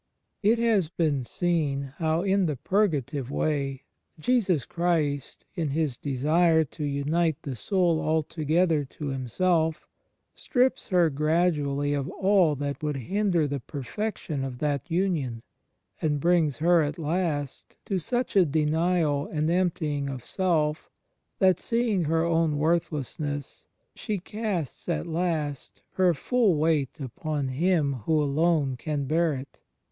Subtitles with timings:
[0.41, 3.83] It has been seen how in the Purgative Way,
[4.19, 9.87] Jesus Christ, in His desire to unite the soul altogether to Himself,
[10.33, 15.43] strips her gradually of all that would hinder the perfection of that union,
[16.01, 20.89] and brings her at last to such a "denial*' and emptying of self
[21.37, 28.19] that, seeing her own worthlessness, she casts at last her fidl weight upon Him who
[28.19, 29.59] alone can bear it.